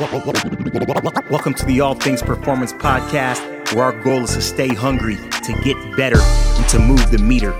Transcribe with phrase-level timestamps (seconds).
[0.00, 5.60] Welcome to the All Things Performance Podcast, where our goal is to stay hungry, to
[5.62, 7.52] get better, and to move the meter.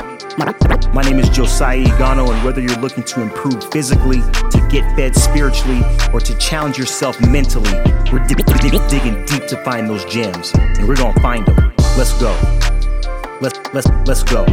[0.92, 5.14] My name is Josiah Igano, and whether you're looking to improve physically, to get fed
[5.14, 5.82] spiritually,
[6.12, 7.70] or to challenge yourself mentally,
[8.12, 11.72] we're digging deep to find those gems, and we're gonna find them.
[11.96, 12.32] Let's go.
[13.40, 14.44] Let's let's let's go.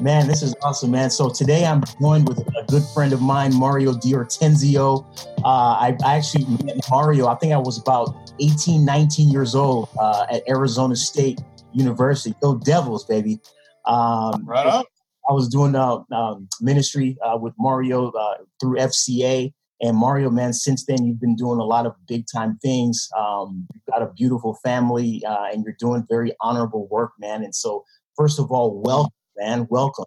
[0.00, 1.10] Man, this is awesome, man.
[1.10, 5.04] So today I'm joined with a good friend of mine, Mario D'Ortenzio.
[5.44, 9.88] Uh, I, I, actually met Mario, I think I was about 18, 19 years old
[10.00, 11.40] uh, at Arizona State
[11.72, 12.34] University.
[12.40, 13.40] Go Devils, baby.
[13.86, 14.84] Um, right on.
[15.28, 19.52] I was doing uh, um, ministry uh, with Mario uh, through FCA.
[19.82, 23.08] And Mario, man, since then you've been doing a lot of big time things.
[23.16, 27.42] Um, you've got a beautiful family, uh, and you're doing very honorable work, man.
[27.42, 29.66] And so, first of all, welcome, man.
[29.70, 30.04] Welcome.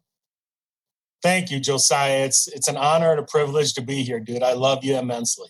[1.22, 2.26] Thank you, Josiah.
[2.26, 4.44] It's it's an honor and a privilege to be here, dude.
[4.44, 5.50] I love you immensely.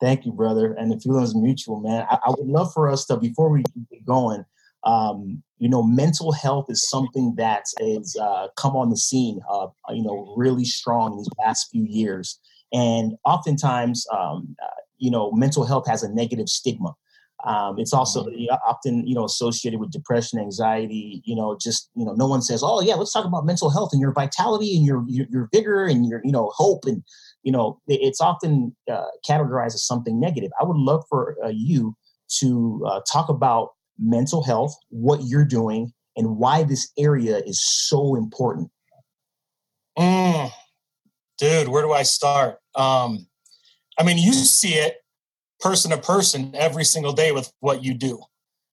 [0.00, 0.72] Thank you, brother.
[0.72, 2.06] And the feeling is mutual, man.
[2.10, 4.44] I, I would love for us to, before we get going,
[4.84, 9.68] um, you know, mental health is something that is uh, come on the scene, uh,
[9.90, 12.40] you know, really strong in these last few years.
[12.72, 16.94] And oftentimes, um, uh, you know, mental health has a negative stigma.
[17.44, 18.38] Um, it's also mm-hmm.
[18.38, 21.22] you know, often you know associated with depression, anxiety.
[21.24, 23.90] You know, just you know, no one says, "Oh yeah, let's talk about mental health
[23.92, 27.02] and your vitality and your your, your vigor and your you know hope." And
[27.42, 30.50] you know, it's often uh, categorized as something negative.
[30.60, 31.96] I would love for uh, you
[32.40, 38.14] to uh, talk about mental health, what you're doing, and why this area is so
[38.14, 38.70] important.
[39.98, 40.50] Mm,
[41.38, 42.58] dude, where do I start?
[42.74, 43.26] Um,
[43.98, 45.01] I mean, you see it
[45.62, 48.20] person to person every single day with what you do.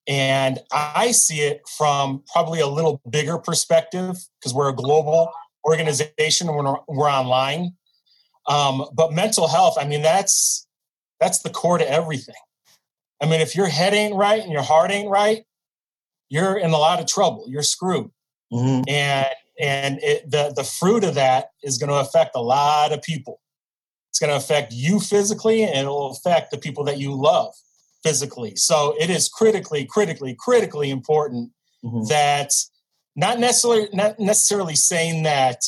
[0.08, 5.32] And I see it from probably a little bigger perspective because we're a global
[5.64, 7.74] organization and we're, we're online.
[8.48, 10.68] Um, but mental health, I mean, that's
[11.20, 12.36] that's the core to everything.
[13.22, 15.44] I mean, if your head ain't right and your heart ain't right,
[16.30, 17.46] you're in a lot of trouble.
[17.48, 18.10] You're screwed.
[18.52, 18.90] Mm-hmm.
[18.90, 19.28] And
[19.60, 23.40] and it, the the fruit of that is going to affect a lot of people.
[24.10, 27.54] It's going to affect you physically, and it will affect the people that you love
[28.04, 28.56] physically.
[28.56, 31.52] So it is critically, critically, critically important
[31.84, 32.06] mm-hmm.
[32.10, 32.54] that
[33.16, 35.64] not necessarily not necessarily saying that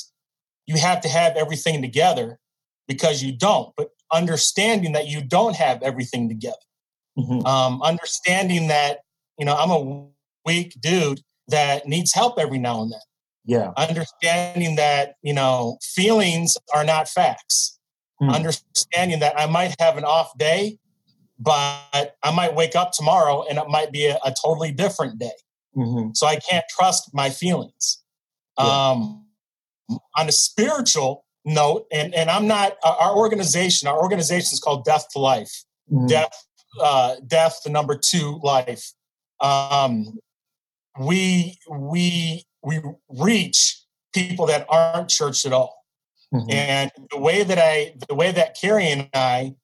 [0.65, 2.39] you have to have everything together
[2.87, 6.55] because you don't, but understanding that you don't have everything together.
[7.17, 7.45] Mm-hmm.
[7.45, 8.99] Um, understanding that
[9.37, 10.07] you know I'm a
[10.45, 12.99] weak dude that needs help every now and then.
[13.45, 13.71] Yeah.
[13.77, 17.79] Understanding that, you know, feelings are not facts.
[18.21, 18.29] Hmm.
[18.29, 20.77] Understanding that I might have an off day,
[21.39, 25.31] but I might wake up tomorrow and it might be a, a totally different day.
[25.75, 26.09] Mm-hmm.
[26.13, 28.03] So I can't trust my feelings.
[28.59, 28.65] Yeah.
[28.65, 29.25] Um,
[30.15, 35.07] on a spiritual note, and, and I'm not, our organization, our organization is called Death
[35.13, 35.63] to Life.
[35.91, 36.05] Mm-hmm.
[36.07, 36.45] Death,
[36.79, 38.91] uh, death, the number two life.
[39.39, 40.19] Um,
[40.99, 43.81] we, we we reach
[44.13, 45.80] people that aren't church at all.
[46.33, 46.51] Mm-hmm.
[46.51, 49.55] And the way that I, the way that Carrie and I,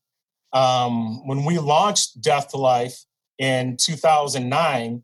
[0.54, 3.06] um, when we launched Death to Life
[3.38, 5.04] in 2009,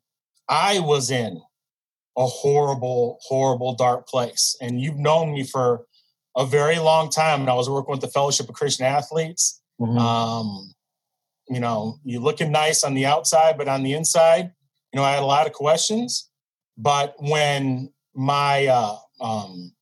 [0.50, 1.42] I was in
[2.18, 4.56] a horrible, horrible, dark place.
[4.62, 5.86] And you've known me for
[6.36, 7.42] a very long time.
[7.42, 9.62] And I was working with the Fellowship of Christian Athletes.
[9.80, 9.98] Mm-hmm.
[9.98, 10.74] Um,
[11.50, 14.52] you know, you're looking nice on the outside, but on the inside,
[14.92, 16.30] you know, I had a lot of questions.
[16.78, 19.74] But when my uh, um,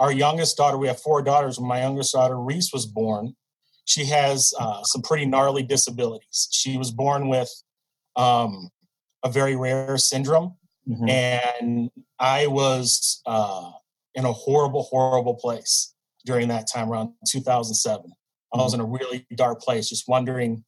[0.00, 1.58] our youngest daughter, we have four daughters.
[1.58, 3.36] When my youngest daughter Reese was born,
[3.84, 6.48] she has uh, some pretty gnarly disabilities.
[6.50, 7.50] She was born with
[8.16, 8.70] um,
[9.22, 10.56] a very rare syndrome,
[10.88, 11.08] mm-hmm.
[11.08, 13.70] and I was uh,
[14.14, 15.94] in a horrible, horrible place
[16.24, 18.04] during that time around 2007.
[18.04, 18.58] Mm-hmm.
[18.58, 18.80] I was mm-hmm.
[18.80, 20.64] in a really dark place, just wondering,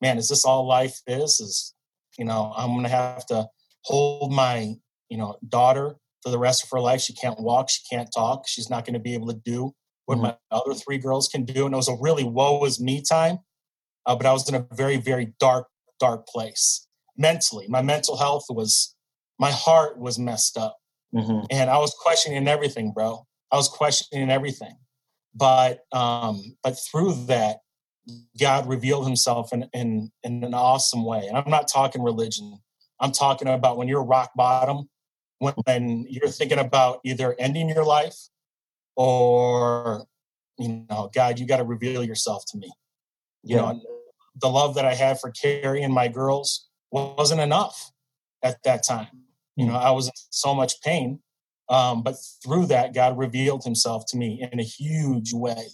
[0.00, 1.40] man, is this all life is?
[1.40, 1.74] Is
[2.16, 3.48] you know, I'm gonna have to
[3.82, 4.76] hold my
[5.12, 7.00] you know, daughter for the rest of her life.
[7.00, 9.72] She can't walk, she can't talk, she's not going to be able to do
[10.06, 10.26] what mm-hmm.
[10.26, 11.64] my other three girls can do.
[11.64, 13.38] And it was a really woe is me time.
[14.04, 15.68] Uh, but I was in a very, very dark,
[16.00, 16.86] dark place
[17.16, 17.66] mentally.
[17.68, 18.96] My mental health was,
[19.38, 20.78] my heart was messed up.
[21.14, 21.46] Mm-hmm.
[21.50, 23.26] And I was questioning everything, bro.
[23.50, 24.76] I was questioning everything.
[25.34, 27.58] But um, but through that,
[28.38, 31.26] God revealed himself in, in, in an awesome way.
[31.26, 32.58] And I'm not talking religion.
[33.00, 34.88] I'm talking about when you're rock bottom
[35.42, 38.16] when you're thinking about either ending your life
[38.96, 40.06] or
[40.58, 42.70] you know god you got to reveal yourself to me
[43.42, 43.62] you yeah.
[43.62, 43.80] know
[44.40, 47.92] the love that i had for carrie and my girls wasn't enough
[48.42, 49.08] at that time
[49.56, 49.82] you know mm.
[49.82, 51.20] i was in so much pain
[51.68, 55.68] Um, but through that, God revealed himself to me in a huge way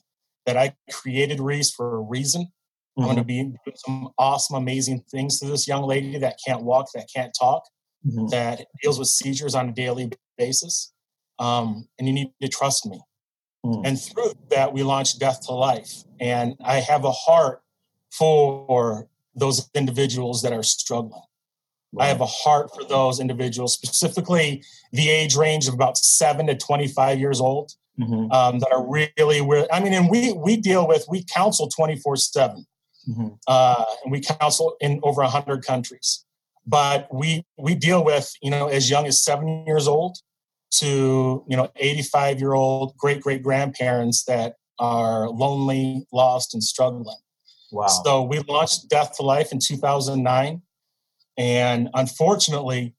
[0.46, 2.42] that I created Reese for a reason.
[2.42, 3.00] Mm-hmm.
[3.00, 6.62] I'm going to be doing some awesome, amazing things to this young lady that can't
[6.62, 7.64] walk, that can't talk,
[8.06, 8.26] mm-hmm.
[8.28, 10.92] that deals with seizures on a daily basis.
[11.38, 13.00] Um, and you need to trust me.
[13.64, 13.82] Mm.
[13.84, 16.04] And through that, we launched Death to Life.
[16.20, 17.62] And I have a heart
[18.10, 21.22] for those individuals that are struggling.
[21.92, 22.06] Right.
[22.06, 24.62] I have a heart for those individuals, specifically
[24.92, 28.30] the age range of about seven to 25 years old, mm-hmm.
[28.30, 32.16] um, that are really, where I mean, and we, we deal with, we counsel 24
[32.16, 32.66] 7.
[33.08, 33.28] Mm-hmm.
[33.46, 36.26] Uh, and we counsel in over 100 countries.
[36.68, 40.18] But we, we deal with, you know, as young as seven years old
[40.70, 47.16] to, you know, 85 year old great great grandparents that are lonely, lost, and struggling.
[47.72, 47.86] Wow.
[47.86, 50.62] So we launched Death to Life in 2009.
[51.38, 52.94] And unfortunately,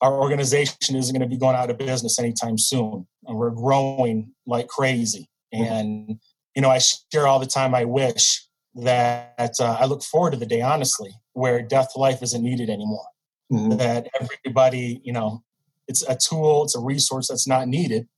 [0.00, 3.06] our organization isn't going to be going out of business anytime soon.
[3.26, 5.28] And we're growing like crazy.
[5.52, 6.20] And,
[6.54, 8.44] you know, I share all the time, I wish
[8.76, 12.68] that uh, I look forward to the day, honestly, where death to life isn't needed
[12.68, 13.06] anymore.
[13.52, 13.78] Mm-hmm.
[13.78, 15.42] That everybody, you know,
[15.86, 18.08] it's a tool, it's a resource that's not needed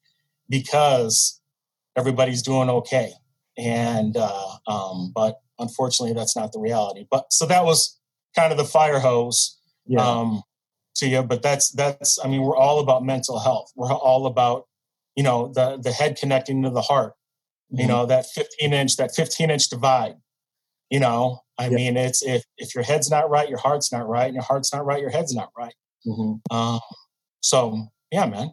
[0.49, 1.41] because
[1.97, 3.13] everybody's doing okay.
[3.57, 7.07] And, uh, um, but unfortunately, that's not the reality.
[7.11, 7.99] But so that was
[8.35, 10.05] kind of the fire hose yeah.
[10.05, 10.43] um,
[10.97, 11.23] to you.
[11.23, 13.71] But that's that's I mean, we're all about mental health.
[13.77, 14.67] We're all about
[15.15, 17.13] you know the the head connecting to the heart.
[17.73, 17.83] Mm-hmm.
[17.83, 20.15] You know that 15 inch that 15 inch divide.
[20.91, 21.77] You know, I yeah.
[21.77, 24.73] mean, it's if if your head's not right, your heart's not right, and your heart's
[24.73, 25.75] not right, your head's not right.
[26.07, 26.57] Mm-hmm.
[26.57, 26.81] Um,
[27.41, 28.53] so yeah, man.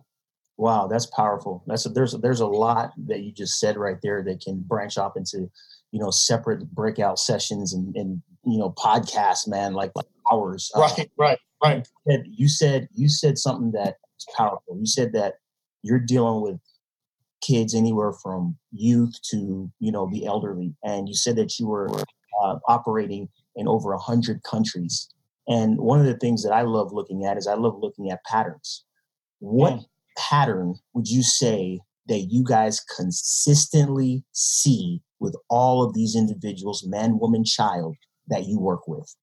[0.57, 1.63] Wow, that's powerful.
[1.67, 4.97] That's a, there's there's a lot that you just said right there that can branch
[4.97, 5.49] off into
[5.91, 10.99] you know separate breakout sessions and, and you know podcasts man like, like hours right
[10.99, 11.87] uh, right right
[12.25, 15.35] you said you said something that is powerful you said that
[15.81, 16.59] you're dealing with
[17.41, 21.87] kids anywhere from youth to you know the elderly and you said that you were
[22.41, 25.09] uh, operating in over a hundred countries
[25.47, 28.23] and one of the things that i love looking at is i love looking at
[28.23, 28.83] patterns
[29.39, 29.85] what mm.
[30.17, 37.19] pattern would you say that you guys consistently see with all of these individuals, man,
[37.19, 37.95] woman, child,
[38.27, 39.13] that you work with?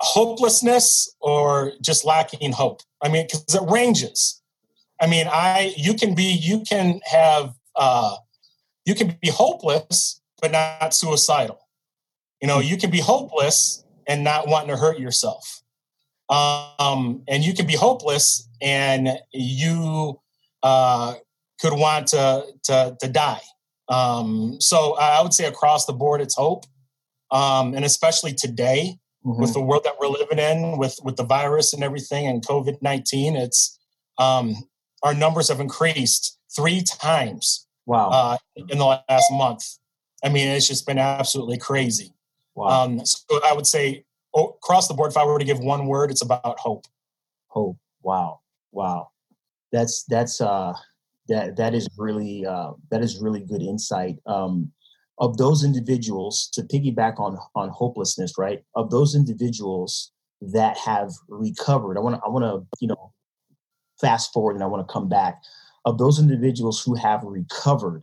[0.00, 2.80] Hopelessness or just lacking hope.
[3.02, 4.42] I mean, because it ranges.
[5.00, 8.16] I mean, I you can be you can have uh,
[8.84, 11.60] you can be hopeless but not suicidal.
[12.40, 15.62] You know, you can be hopeless and not wanting to hurt yourself.
[16.30, 20.20] Um, and you can be hopeless and you
[20.62, 21.14] uh,
[21.60, 23.40] could want to, to, to die.
[23.88, 26.64] Um, so I would say across the board, it's hope.
[27.30, 29.40] Um, and especially today mm-hmm.
[29.40, 33.36] with the world that we're living in with, with the virus and everything and COVID-19,
[33.36, 33.78] it's,
[34.18, 34.54] um,
[35.02, 37.66] our numbers have increased three times.
[37.86, 38.10] Wow.
[38.10, 38.36] Uh,
[38.68, 39.64] in the last month.
[40.24, 42.12] I mean, it's just been absolutely crazy.
[42.54, 42.84] Wow.
[42.84, 44.04] Um, so I would say
[44.34, 46.86] oh, across the board, if I were to give one word, it's about hope.
[47.48, 47.78] Hope.
[48.02, 48.40] Wow.
[48.72, 49.10] Wow.
[49.72, 50.74] That's, that's, uh,
[51.28, 54.16] that that is really uh, that is really good insight.
[54.26, 54.72] Um,
[55.20, 58.62] of those individuals, to piggyback on on hopelessness, right?
[58.74, 63.12] Of those individuals that have recovered, I want to I want to you know
[64.00, 65.40] fast forward and I want to come back.
[65.84, 68.02] Of those individuals who have recovered,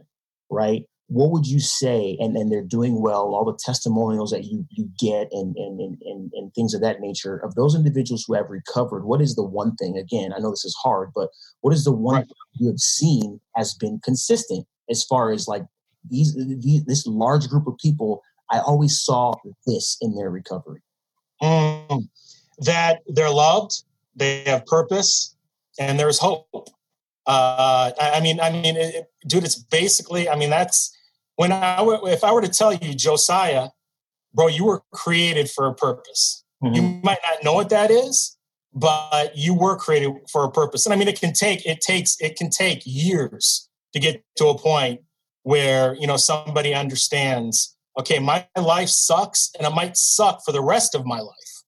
[0.50, 0.86] right?
[1.08, 2.18] What would you say?
[2.20, 6.32] And, and they're doing well all the testimonials that you, you get and, and, and,
[6.34, 9.76] and things of that nature of those individuals who have recovered what is the one
[9.76, 9.98] thing?
[9.98, 11.30] Again i know this is hard but
[11.62, 12.28] what is the one right.
[12.54, 15.64] you have seen has been consistent as far as like
[16.10, 18.22] these, these this large group of people
[18.52, 19.34] i always saw
[19.66, 20.82] this in their recovery.
[21.42, 22.08] Mm,
[22.60, 23.84] that they're loved
[24.16, 25.36] they have purpose
[25.80, 26.48] and there's hope
[27.28, 30.96] uh, I mean, I mean, it, dude, it's basically, I mean, that's
[31.36, 33.70] when I if I were to tell you, Josiah,
[34.34, 36.44] bro, you were created for a purpose.
[36.64, 36.76] Mm-hmm.
[36.76, 38.38] You might not know what that is,
[38.74, 40.86] but you were created for a purpose.
[40.86, 44.48] And I mean, it can take it takes it can take years to get to
[44.48, 45.02] a point
[45.44, 47.76] where you know somebody understands.
[47.98, 51.64] Okay, my life sucks, and it might suck for the rest of my life.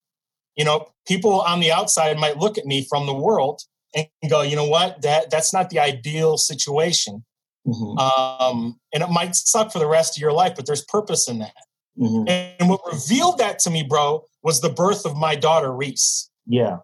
[0.56, 3.62] You know, people on the outside might look at me from the world
[3.98, 7.25] and go, you know what, that that's not the ideal situation.
[7.68, 7.98] Mm-hmm.
[7.98, 11.39] Um, and it might suck for the rest of your life, but there's purpose in
[11.39, 11.56] that.
[12.00, 12.30] Mm-hmm.
[12.60, 16.30] And what revealed that to me, bro, was the birth of my daughter, Reese.
[16.46, 16.77] Yeah.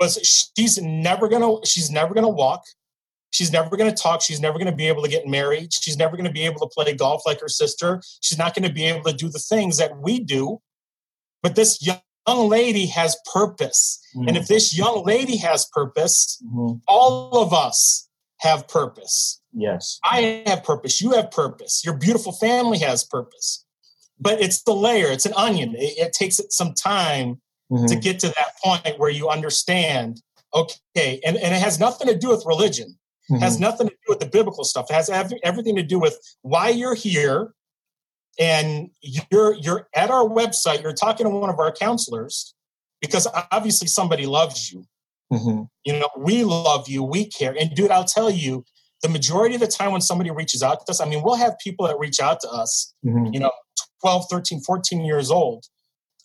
[0.00, 0.18] Was
[0.56, 2.62] she's never gonna she's never gonna walk.
[3.30, 4.22] She's never going to talk.
[4.22, 5.72] She's never going to be able to get married.
[5.72, 8.02] She's never going to be able to play golf like her sister.
[8.20, 10.60] She's not going to be able to do the things that we do.
[11.42, 14.00] But this young lady has purpose.
[14.16, 14.28] Mm-hmm.
[14.28, 16.78] And if this young lady has purpose, mm-hmm.
[16.86, 18.08] all of us
[18.38, 19.40] have purpose.
[19.52, 19.98] Yes.
[20.04, 21.00] I have purpose.
[21.00, 21.82] You have purpose.
[21.84, 23.64] Your beautiful family has purpose.
[24.18, 25.74] But it's the layer, it's an onion.
[25.76, 27.40] It, it takes it some time
[27.72, 27.86] mm-hmm.
[27.86, 30.20] to get to that point where you understand,
[30.54, 32.98] okay, and, and it has nothing to do with religion.
[33.30, 33.42] Mm-hmm.
[33.42, 34.90] has nothing to do with the biblical stuff.
[34.90, 37.54] It has every, everything to do with why you're here.
[38.38, 42.54] And you're you're at our website, you're talking to one of our counselors
[43.00, 44.84] because obviously somebody loves you.
[45.32, 45.62] Mm-hmm.
[45.84, 47.54] You know, we love you, we care.
[47.58, 48.64] And dude, I'll tell you,
[49.02, 51.54] the majority of the time when somebody reaches out to us, I mean, we'll have
[51.62, 53.32] people that reach out to us, mm-hmm.
[53.32, 53.52] you know,
[54.02, 55.64] 12, 13, 14 years old,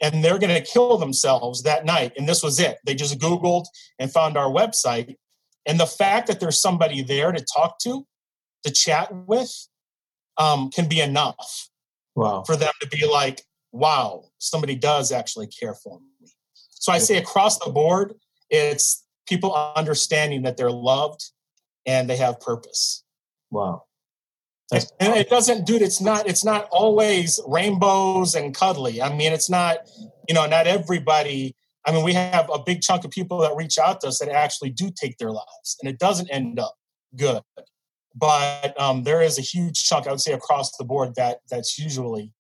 [0.02, 2.14] and they're going to kill themselves that night.
[2.18, 2.78] And this was it.
[2.86, 3.66] They just Googled
[4.00, 5.16] and found our website.
[5.66, 8.06] And the fact that there's somebody there to talk to,
[8.64, 9.68] to chat with,
[10.38, 11.70] um, can be enough
[12.16, 12.44] wow.
[12.46, 13.42] for them to be like,
[13.72, 16.30] wow, somebody does actually care for me.
[16.54, 18.14] So I say across the board,
[18.50, 21.32] it's people understanding that they're loved
[21.86, 23.04] and they have purpose.
[23.52, 23.84] Wow.
[24.72, 29.02] That's and it doesn't, dude, it's not, it's not always rainbows and cuddly.
[29.02, 29.78] I mean, it's not,
[30.28, 31.56] you know, not everybody.
[31.86, 34.30] I mean, we have a big chunk of people that reach out to us that
[34.30, 36.76] actually do take their lives and it doesn't end up
[37.16, 37.42] good.
[38.16, 41.78] But um, there is a huge chunk, I would say, across the board that that's
[41.78, 42.32] usually,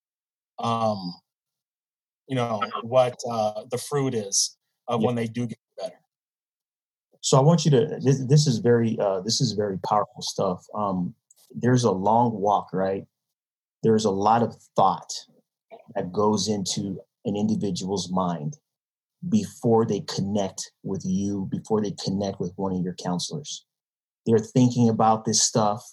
[0.57, 1.13] um,
[2.27, 5.05] you know, what uh, the fruit is of yeah.
[5.05, 5.99] when they do get better.
[7.19, 7.99] So I want you to.
[8.01, 8.97] This, this is very.
[8.99, 10.65] Uh, this is very powerful stuff.
[10.73, 11.13] Um,
[11.53, 13.03] there's a long walk, right?
[13.83, 15.11] There's a lot of thought
[15.93, 18.57] that goes into an individual's mind
[19.29, 23.65] before they connect with you, before they connect with one of your counselors.
[24.25, 25.83] They're thinking about this stuff.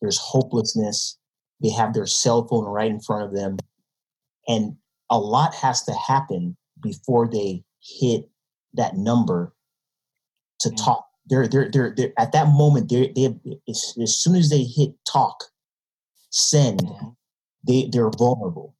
[0.00, 1.18] There's hopelessness.
[1.62, 3.58] They have their cell phone right in front of them.
[4.48, 4.76] And
[5.10, 8.28] a lot has to happen before they hit
[8.74, 9.54] that number
[10.60, 10.84] to mm.
[10.84, 13.34] talk they're they're they're, they're at that moment they they
[13.68, 15.44] as, as soon as they hit talk
[16.30, 17.08] send mm-hmm.
[17.66, 18.74] they they're vulnerable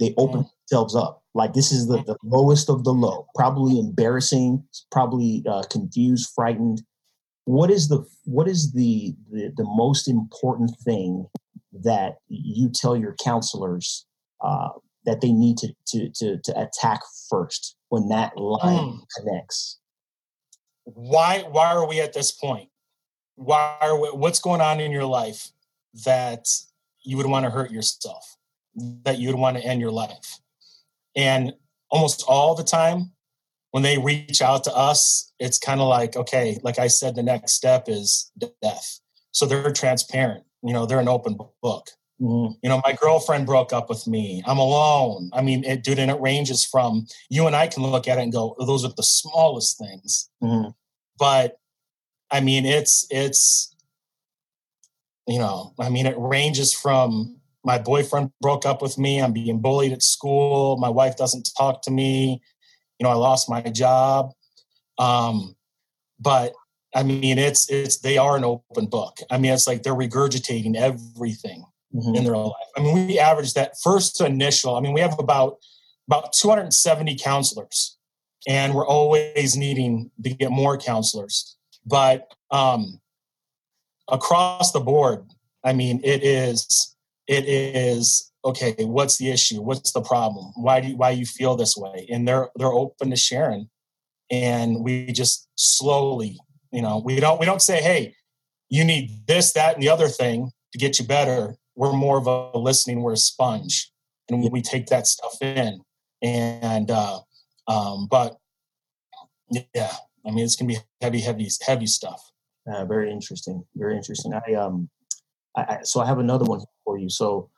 [0.00, 0.48] they open mm-hmm.
[0.68, 5.62] themselves up like this is the, the lowest of the low probably embarrassing probably uh,
[5.70, 6.82] confused frightened
[7.48, 11.26] what is the what is the, the the most important thing
[11.72, 14.06] that you tell your counselors
[14.40, 14.68] uh,
[15.04, 17.00] that they need to, to to to attack
[17.30, 19.00] first when that line mm.
[19.16, 19.78] connects
[20.94, 22.68] why why are we at this point?
[23.36, 25.50] Why are we, what's going on in your life
[26.04, 26.46] that
[27.04, 28.36] you would want to hurt yourself?
[29.04, 30.40] That you would want to end your life?
[31.14, 31.52] And
[31.90, 33.12] almost all the time
[33.78, 37.22] when they reach out to us, it's kind of like, okay, like I said, the
[37.22, 38.28] next step is
[38.60, 38.98] death.
[39.30, 40.42] So they're transparent.
[40.64, 41.90] You know, they're an open book.
[42.20, 42.54] Mm-hmm.
[42.60, 44.42] You know, my girlfriend broke up with me.
[44.48, 45.30] I'm alone.
[45.32, 48.22] I mean, it, dude, and it ranges from you and I can look at it
[48.22, 50.28] and go, oh, those are the smallest things.
[50.42, 50.70] Mm-hmm.
[51.16, 51.60] But
[52.32, 53.72] I mean, it's it's
[55.28, 59.22] you know, I mean, it ranges from my boyfriend broke up with me.
[59.22, 60.78] I'm being bullied at school.
[60.78, 62.42] My wife doesn't talk to me.
[62.98, 64.32] You know, I lost my job.
[64.98, 65.56] Um,
[66.18, 66.52] but
[66.94, 69.18] I mean, it's it's they are an open book.
[69.30, 71.64] I mean, it's like they're regurgitating everything
[71.94, 72.14] mm-hmm.
[72.14, 72.52] in their life.
[72.76, 74.76] I mean, we average that first initial.
[74.76, 75.58] I mean, we have about
[76.08, 77.98] about 270 counselors,
[78.46, 81.56] and we're always needing to get more counselors.
[81.84, 83.00] But um,
[84.08, 85.26] across the board,
[85.64, 88.74] I mean, it is it is okay.
[88.78, 89.60] What's the issue?
[89.60, 90.52] What's the problem?
[90.56, 92.06] Why do you, why you feel this way?
[92.10, 93.68] And they're they're open to sharing,
[94.30, 96.38] and we just slowly,
[96.72, 98.14] you know, we don't we don't say, hey,
[98.68, 102.26] you need this, that, and the other thing to get you better we're more of
[102.26, 103.92] a listening, we're a sponge,
[104.28, 105.80] and we take that stuff in.
[106.20, 107.20] And uh,
[107.68, 108.36] um, but
[109.48, 109.92] yeah,
[110.26, 112.20] I mean, it's gonna be heavy, heavy, heavy stuff.
[112.66, 113.64] Uh, very interesting.
[113.76, 114.34] Very interesting.
[114.34, 114.90] I um,
[115.56, 117.08] I, I, so I have another one for you.
[117.08, 117.48] So,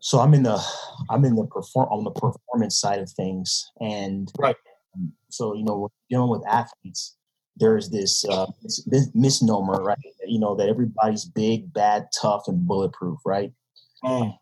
[0.00, 0.60] so I'm in the
[1.10, 4.56] I'm in the perform on the performance side of things, and right.
[5.28, 7.16] So you know, we're dealing with athletes,
[7.60, 9.98] there's this, uh, this misnomer, right?
[10.26, 13.52] You know that everybody's big, bad, tough, and bulletproof, right?
[14.02, 14.36] Mm.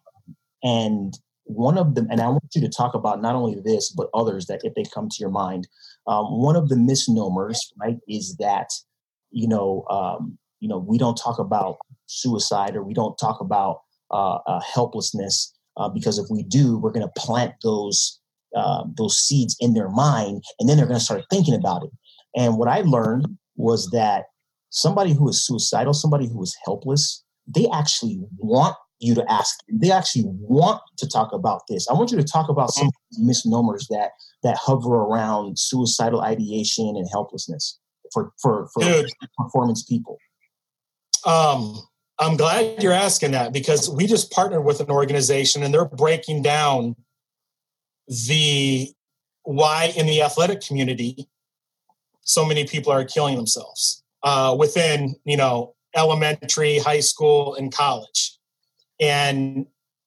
[0.62, 4.08] And one of them, and I want you to talk about not only this but
[4.14, 5.68] others that if they come to your mind.
[6.06, 8.68] Um, one of the misnomers, right, is that
[9.30, 13.80] you know, um, you know, we don't talk about suicide or we don't talk about
[14.10, 18.20] uh, uh, helplessness uh, because if we do, we're going to plant those
[18.56, 21.90] uh, those seeds in their mind, and then they're going to start thinking about it.
[22.34, 24.24] And what I learned was that
[24.70, 29.54] somebody who is suicidal, somebody who is helpless, they actually want you to ask.
[29.70, 31.86] They actually want to talk about this.
[31.88, 34.10] I want you to talk about some misnomers that
[34.42, 37.78] that hover around suicidal ideation and helplessness
[38.12, 40.18] for for for Dude, performance people?
[41.24, 41.76] Um,
[42.18, 46.42] I'm glad you're asking that because we just partnered with an organization and they're breaking
[46.42, 46.96] down
[48.08, 48.92] the
[49.44, 51.28] why in the athletic community
[52.22, 58.38] so many people are killing themselves uh, within you know elementary, high school, and college.
[59.00, 59.66] And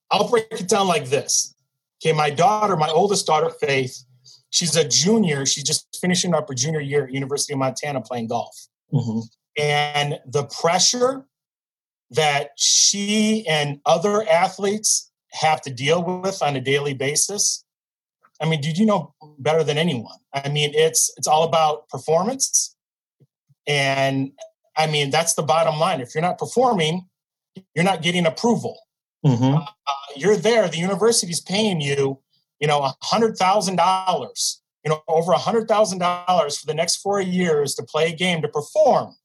[0.09, 1.55] I'll break it down like this.
[2.03, 4.03] Okay, my daughter, my oldest daughter, Faith,
[4.49, 5.45] she's a junior.
[5.45, 8.55] She's just finishing up her junior year at University of Montana playing golf.
[8.93, 9.19] Mm-hmm.
[9.57, 11.25] And the pressure
[12.11, 17.63] that she and other athletes have to deal with on a daily basis.
[18.41, 20.17] I mean, did you know better than anyone?
[20.33, 22.75] I mean, it's it's all about performance.
[23.67, 24.31] And
[24.75, 26.01] I mean, that's the bottom line.
[26.01, 27.07] If you're not performing,
[27.75, 28.77] you're not getting approval.
[29.25, 29.57] Mm-hmm.
[29.57, 29.65] Uh,
[30.15, 30.67] you're there.
[30.67, 32.19] The university's paying you,
[32.59, 36.73] you know, a hundred thousand dollars, you know, over a hundred thousand dollars for the
[36.73, 39.15] next four years to play a game to perform.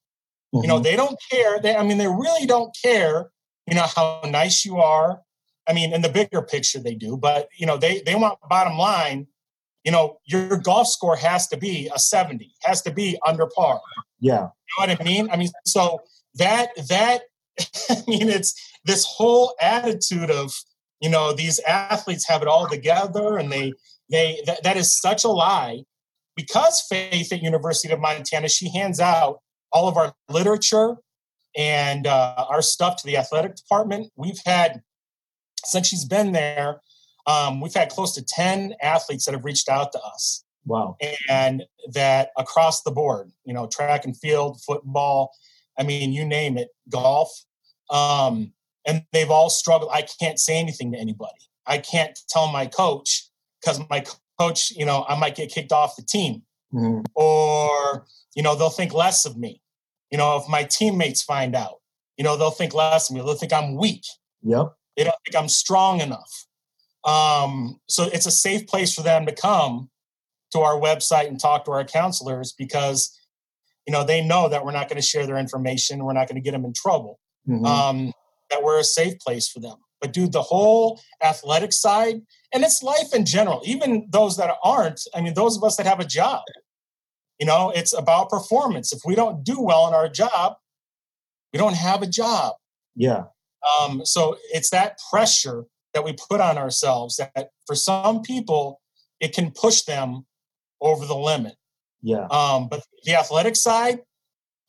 [0.56, 0.62] Mm-hmm.
[0.62, 0.82] You know, mm-hmm.
[0.84, 1.60] they don't care.
[1.60, 3.30] They, I mean, they really don't care.
[3.66, 5.20] You know how nice you are.
[5.68, 7.16] I mean, in the bigger picture, they do.
[7.16, 9.26] But you know, they they want bottom line.
[9.84, 13.80] You know, your golf score has to be a seventy, has to be under par.
[14.20, 15.28] Yeah, you know what I mean.
[15.30, 16.00] I mean, so
[16.34, 17.22] that that
[17.90, 20.52] I mean, it's this whole attitude of
[21.00, 23.72] you know these athletes have it all together and they
[24.10, 25.82] they that, that is such a lie
[26.34, 29.40] because faith at university of montana she hands out
[29.73, 30.96] all of our literature
[31.56, 34.82] and uh, our stuff to the athletic department we've had
[35.64, 36.80] since she's been there
[37.26, 40.96] um, we've had close to 10 athletes that have reached out to us wow
[41.28, 45.32] and that across the board you know track and field football
[45.78, 47.30] i mean you name it golf
[47.90, 48.52] um,
[48.87, 49.90] and they've all struggled.
[49.92, 51.32] I can't say anything to anybody.
[51.66, 53.28] I can't tell my coach
[53.61, 54.04] because my
[54.38, 56.42] coach, you know, I might get kicked off the team,
[56.73, 57.00] mm-hmm.
[57.14, 59.60] or you know, they'll think less of me.
[60.10, 61.76] You know, if my teammates find out,
[62.16, 63.23] you know, they'll think less of me.
[63.23, 64.04] They'll think I'm weak.
[64.42, 64.73] Yep.
[64.97, 66.47] They don't think I'm strong enough.
[67.04, 69.90] Um, so it's a safe place for them to come
[70.52, 73.16] to our website and talk to our counselors because
[73.86, 76.04] you know they know that we're not going to share their information.
[76.04, 77.21] We're not going to get them in trouble.
[77.49, 77.64] Mm-hmm.
[77.64, 78.12] Um,
[78.50, 79.76] that we're a safe place for them.
[80.00, 82.21] But dude, the whole athletic side,
[82.52, 85.86] and it's life in general, even those that aren't, I mean, those of us that
[85.86, 86.42] have a job,
[87.38, 88.92] you know, it's about performance.
[88.92, 90.56] If we don't do well in our job,
[91.52, 92.54] we don't have a job.
[92.94, 93.25] Yeah.
[93.80, 98.80] Um, so it's that pressure that we put on ourselves that for some people,
[99.20, 100.26] it can push them
[100.80, 101.56] over the limit.
[102.02, 102.26] Yeah.
[102.30, 104.00] Um, but the athletic side,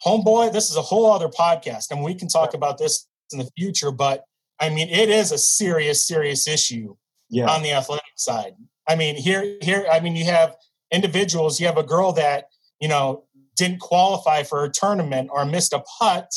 [0.05, 3.49] homeboy, this is a whole other podcast, and we can talk about this in the
[3.57, 3.91] future.
[3.91, 4.23] But
[4.59, 6.95] I mean, it is a serious, serious issue
[7.29, 7.49] yeah.
[7.49, 8.53] on the athletic side.
[8.87, 10.55] I mean, here, here, I mean, you have
[10.91, 11.59] individuals.
[11.59, 12.45] You have a girl that
[12.79, 13.23] you know
[13.55, 16.31] didn't qualify for a tournament or missed a putt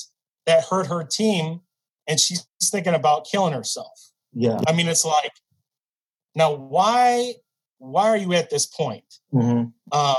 [0.46, 1.60] that hurt her team,
[2.06, 4.10] and she's thinking about killing herself.
[4.32, 5.32] Yeah, I mean, it's like,
[6.34, 7.34] now why,
[7.78, 9.04] why are you at this point?
[9.34, 9.98] Mm-hmm.
[9.98, 10.16] Um,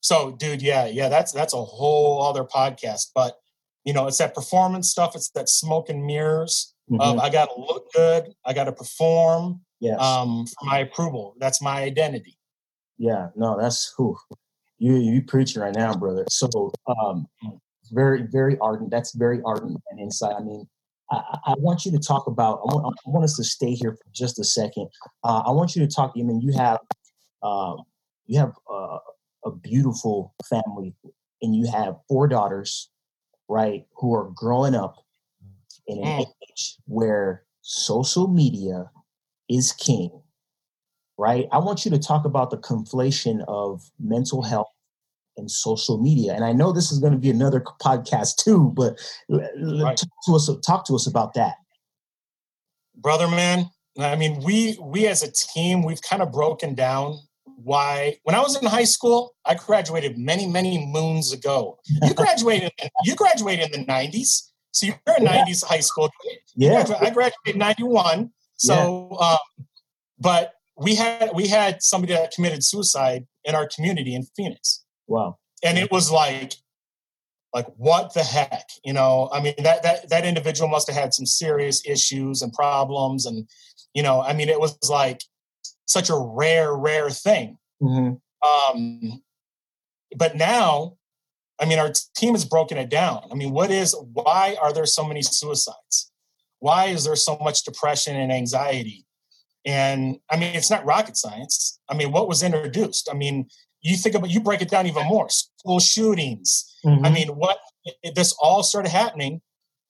[0.00, 3.08] so, dude, yeah, yeah, that's that's a whole other podcast.
[3.14, 3.36] But
[3.84, 5.14] you know, it's that performance stuff.
[5.14, 6.74] It's that smoke and mirrors.
[6.90, 7.20] Mm-hmm.
[7.20, 8.32] I got to look good.
[8.44, 9.60] I got to perform.
[9.80, 10.00] Yes.
[10.00, 11.36] Um, for my approval.
[11.38, 12.36] That's my identity.
[12.96, 13.28] Yeah.
[13.36, 14.16] No, that's who
[14.78, 16.24] you you preaching right now, brother.
[16.30, 17.26] So, um,
[17.92, 18.90] very very ardent.
[18.90, 20.34] That's very ardent and inside.
[20.38, 20.68] I mean,
[21.10, 22.60] I, I, want you to talk about.
[22.68, 24.88] I want, I want us to stay here for just a second.
[25.24, 26.12] Uh, I want you to talk.
[26.16, 26.78] I mean, you have
[27.42, 27.82] um,
[28.26, 28.98] you have uh,
[29.44, 30.94] a beautiful family,
[31.42, 32.90] and you have four daughters
[33.48, 34.96] right, who are growing up
[35.86, 38.90] in an age where social media
[39.48, 40.10] is king,
[41.18, 41.46] right?
[41.52, 44.68] I want you to talk about the conflation of mental health
[45.36, 46.34] and social media.
[46.34, 49.96] And I know this is going to be another podcast too, but right.
[49.96, 51.54] talk to us talk to us about that.
[52.96, 58.16] Brother man, I mean, we we as a team, we've kind of broken down why
[58.22, 61.78] when I was in high school, I graduated many, many moons ago.
[62.02, 62.72] You graduated
[63.04, 64.48] you graduated in the 90s.
[64.72, 65.44] So you're a yeah.
[65.44, 66.10] 90s high school.
[66.54, 66.84] Yeah.
[67.00, 68.30] I graduated 91.
[68.56, 69.26] So yeah.
[69.26, 69.66] um,
[70.20, 74.84] but we had we had somebody that committed suicide in our community in Phoenix.
[75.06, 75.38] Wow.
[75.62, 76.54] And it was like
[77.54, 81.14] like what the heck you know i mean that that that individual must have had
[81.14, 83.48] some serious issues and problems and
[83.94, 85.22] you know i mean it was like
[85.88, 87.58] such a rare, rare thing.
[87.82, 88.14] Mm-hmm.
[88.48, 89.22] Um,
[90.16, 90.96] but now,
[91.58, 93.22] I mean, our team has broken it down.
[93.32, 96.12] I mean, what is, why are there so many suicides?
[96.60, 99.06] Why is there so much depression and anxiety?
[99.68, 101.78] And I mean, it's not rocket science.
[101.90, 103.06] I mean, what was introduced?
[103.12, 103.48] I mean,
[103.82, 105.28] you think about you break it down even more.
[105.28, 106.74] School shootings.
[106.86, 107.04] Mm-hmm.
[107.04, 107.58] I mean, what
[108.14, 109.42] this all started happening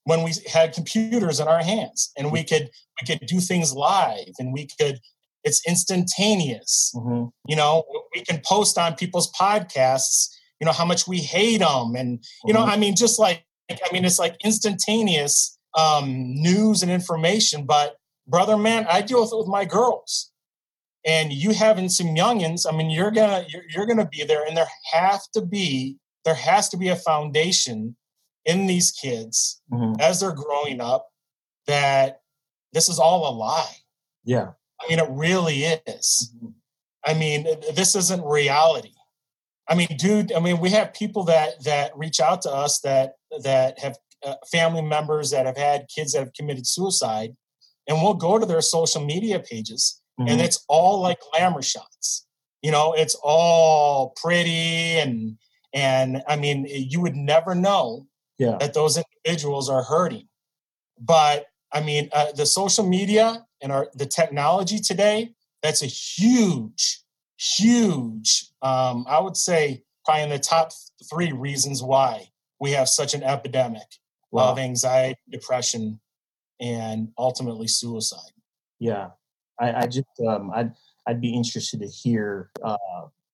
[0.02, 4.32] when we had computers in our hands and we could we could do things live
[4.40, 4.98] and we could
[5.44, 7.26] it's instantaneous mm-hmm.
[7.46, 10.28] you know we can post on people's podcasts
[10.60, 12.70] you know how much we hate them and you know mm-hmm.
[12.70, 17.97] i mean just like i mean it's like instantaneous um, news and information but
[18.28, 20.30] brother man i deal with it with my girls.
[21.06, 24.56] And you having some youngins i mean you're gonna you're, you're gonna be there and
[24.56, 27.96] there have to be there has to be a foundation
[28.44, 30.00] in these kids mm-hmm.
[30.00, 31.08] as they're growing up
[31.66, 32.20] that
[32.72, 33.76] this is all a lie.
[34.24, 34.50] Yeah.
[34.80, 36.32] I mean it really is.
[36.36, 36.48] Mm-hmm.
[37.06, 38.92] i mean this isn't reality.
[39.68, 43.16] I mean, dude, I mean, we have people that that reach out to us that
[43.42, 47.36] that have uh, family members that have had kids that have committed suicide,
[47.88, 50.28] and we'll go to their social media pages, mm-hmm.
[50.28, 52.26] and it's all like glamour shots.
[52.62, 55.38] You know, it's all pretty and
[55.74, 58.06] and I mean, you would never know
[58.38, 58.56] yeah.
[58.60, 60.28] that those individuals are hurting.
[61.00, 67.02] But I mean, uh, the social media and our the technology today that's a huge
[67.38, 70.72] huge, um, I would say, probably in the top
[71.10, 72.28] three reasons why
[72.60, 73.86] we have such an epidemic
[74.30, 74.50] wow.
[74.50, 76.00] of anxiety, depression,
[76.60, 78.32] and ultimately suicide.
[78.78, 79.10] Yeah,
[79.60, 80.72] I, I just um, I'd
[81.06, 82.76] I'd be interested to hear, uh,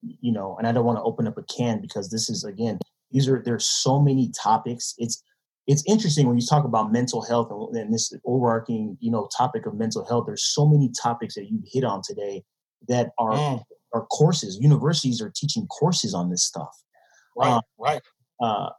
[0.03, 2.79] you know, and I don't want to open up a can because this is again
[3.11, 4.95] these are there's so many topics.
[4.99, 5.23] It's
[5.67, 9.67] it's interesting when you talk about mental health and, and this overarching you know topic
[9.67, 10.25] of mental health.
[10.27, 12.45] There's so many topics that you hit on today
[12.89, 13.63] that are mm
[13.95, 14.59] are courses.
[14.61, 16.83] Universities are teaching courses on this stuff.
[17.37, 18.03] Right, um, right.
[18.43, 18.71] Uh,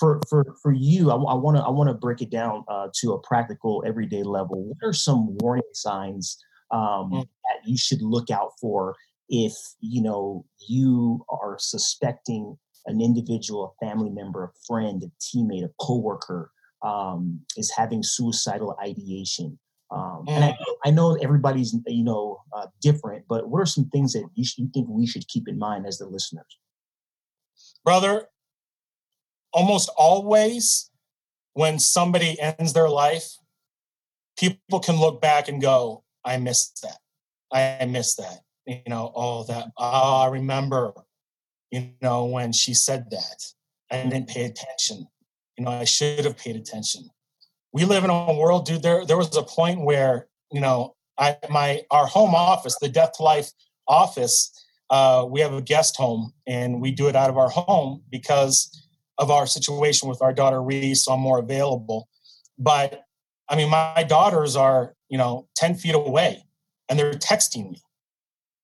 [0.00, 3.12] for for for you, I want to I want to break it down uh, to
[3.12, 4.64] a practical, everyday level.
[4.64, 7.22] What are some warning signs um, mm.
[7.22, 8.96] that you should look out for
[9.28, 15.64] if you know you are suspecting an individual, a family member, a friend, a teammate,
[15.64, 16.50] a coworker
[16.82, 19.58] um, is having suicidal ideation?
[19.92, 20.56] Um, and I, mm.
[20.86, 24.70] I, know everybody's you know uh, different, but what are some things that you, you
[24.72, 26.58] think we should keep in mind as the listeners?
[27.84, 28.28] Brother,
[29.52, 30.90] almost always
[31.54, 33.36] when somebody ends their life,
[34.38, 36.98] people can look back and go, "I missed that.
[37.52, 39.68] I missed that." You know, oh that.
[39.76, 40.92] Oh, I remember.
[41.70, 43.44] You know when she said that,
[43.92, 45.06] I didn't pay attention.
[45.56, 47.10] You know, I should have paid attention
[47.72, 48.82] we live in a world, dude.
[48.82, 53.20] There, there was a point where you know, I my our home office, the Death
[53.20, 53.50] Life
[53.86, 54.52] office,
[54.90, 58.86] uh, we have a guest home, and we do it out of our home because
[59.20, 61.04] of our situation with our daughter Reese.
[61.04, 62.08] So I'm more available.
[62.58, 63.04] But
[63.48, 66.42] I mean, my daughters are you know ten feet away,
[66.88, 67.82] and they're texting me.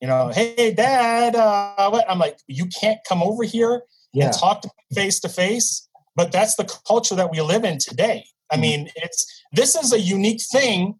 [0.00, 2.10] You know, hey, Dad, uh, what?
[2.10, 4.26] I'm like, you can't come over here yeah.
[4.26, 5.88] and talk to face to face.
[6.16, 8.24] But that's the culture that we live in today.
[8.50, 8.62] I mm-hmm.
[8.62, 10.98] mean, it's this is a unique thing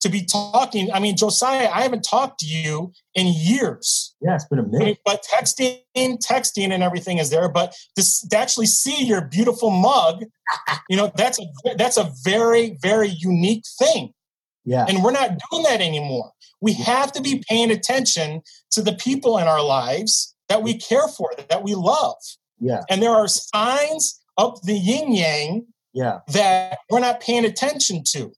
[0.00, 0.90] to be talking.
[0.92, 4.14] I mean, Josiah, I haven't talked to you in years.
[4.20, 4.98] Yeah, it's been a minute.
[5.04, 7.48] But texting, texting, and everything is there.
[7.48, 10.24] But to, to actually see your beautiful mug,
[10.88, 14.12] you know, that's a that's a very very unique thing.
[14.64, 16.32] Yeah, and we're not doing that anymore.
[16.60, 21.08] We have to be paying attention to the people in our lives that we care
[21.08, 22.16] for, that we love.
[22.58, 28.02] Yeah, and there are signs of the yin yang yeah that we're not paying attention
[28.12, 28.32] to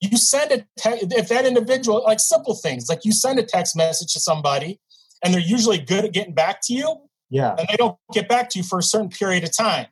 [0.00, 3.76] you send a te- if that individual like simple things like you send a text
[3.76, 4.80] message to somebody
[5.22, 6.96] and they're usually good at getting back to you
[7.28, 9.86] yeah and they don't get back to you for a certain period of time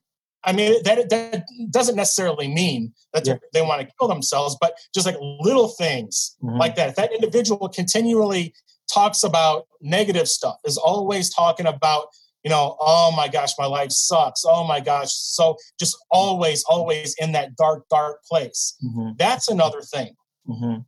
[0.44, 3.34] i mean that that doesn't necessarily mean that yeah.
[3.52, 6.56] they want to kill themselves but just like little things mm-hmm.
[6.56, 8.54] like that if that individual continually
[8.92, 12.08] talks about negative stuff is always talking about
[12.44, 14.44] you know, oh my gosh, my life sucks.
[14.46, 15.12] Oh my gosh.
[15.12, 18.76] So just always, always in that dark, dark place.
[18.84, 19.10] Mm-hmm.
[19.18, 20.14] That's another thing.
[20.48, 20.80] Mm-hmm.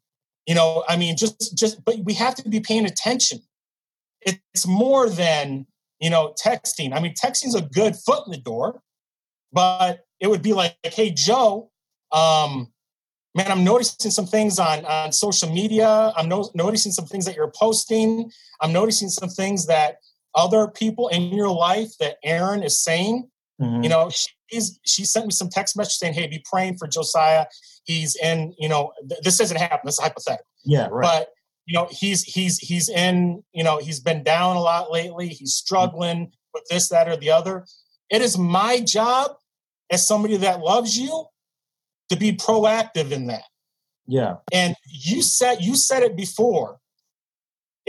[0.46, 3.40] You know, I mean, just, just, but we have to be paying attention.
[4.22, 5.66] It's more than,
[5.98, 6.94] you know, texting.
[6.94, 8.82] I mean, texting is a good foot in the door,
[9.52, 11.70] but it would be like, hey, Joe,
[12.12, 12.72] um,
[13.34, 16.12] man, I'm noticing some things on, on social media.
[16.16, 18.30] I'm no- noticing some things that you're posting.
[18.60, 19.96] I'm noticing some things that,
[20.34, 23.28] other people in your life that Aaron is saying.
[23.60, 23.82] Mm-hmm.
[23.82, 24.10] You know,
[24.50, 27.46] she's she sent me some text message saying, "Hey, be praying for Josiah.
[27.84, 28.54] He's in.
[28.58, 29.80] You know, th- this doesn't happen.
[29.84, 30.46] This is hypothetical.
[30.64, 31.02] Yeah, right.
[31.02, 31.28] But
[31.66, 33.42] you know, he's he's he's in.
[33.52, 35.28] You know, he's been down a lot lately.
[35.28, 36.50] He's struggling mm-hmm.
[36.54, 37.66] with this, that, or the other.
[38.08, 39.32] It is my job
[39.90, 41.26] as somebody that loves you
[42.08, 43.44] to be proactive in that.
[44.06, 44.36] Yeah.
[44.52, 46.79] And you said you said it before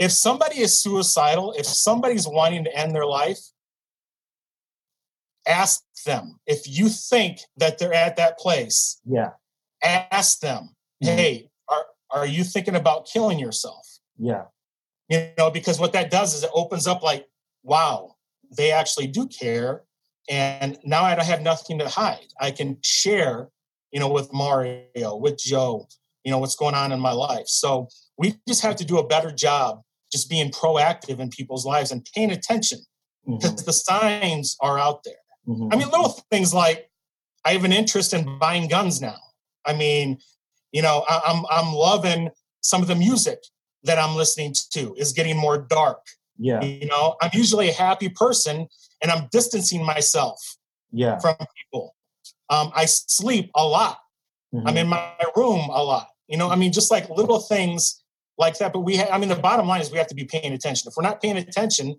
[0.02, 3.38] if somebody is suicidal, if somebody's wanting to end their life,
[5.46, 6.40] ask them.
[6.44, 9.30] If you think that they're at that place, yeah,
[9.80, 10.70] ask them,
[11.02, 11.16] mm-hmm.
[11.16, 13.86] hey, are, are you thinking about killing yourself?
[14.18, 14.46] Yeah.
[15.08, 17.28] You know, because what that does is it opens up like,
[17.62, 18.16] wow,
[18.56, 19.84] they actually do care.
[20.28, 22.32] And now I don't have nothing to hide.
[22.40, 23.50] I can share,
[23.92, 25.86] you know, with Mario, with Joe,
[26.24, 27.46] you know, what's going on in my life.
[27.46, 27.86] So
[28.18, 32.06] we just have to do a better job just being proactive in people's lives and
[32.14, 32.78] paying attention
[33.26, 33.64] because mm-hmm.
[33.64, 35.14] the signs are out there.
[35.48, 35.68] Mm-hmm.
[35.72, 36.90] I mean, little things like
[37.44, 39.16] I have an interest in buying guns now.
[39.64, 40.18] I mean,
[40.72, 43.38] you know, I, I'm I'm loving some of the music
[43.84, 46.06] that I'm listening to is getting more dark.
[46.38, 46.62] Yeah.
[46.62, 48.68] You know, I'm usually a happy person
[49.02, 50.40] and I'm distancing myself
[50.92, 51.18] yeah.
[51.18, 51.94] from people.
[52.48, 53.98] Um, I sleep a lot.
[54.54, 54.68] Mm-hmm.
[54.68, 56.08] I'm in my room a lot.
[56.28, 58.01] You know, I mean, just like little things
[58.42, 58.72] like that.
[58.74, 60.88] But we, ha- I mean, the bottom line is we have to be paying attention.
[60.88, 61.96] If we're not paying attention,